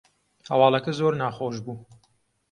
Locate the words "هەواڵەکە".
0.49-0.91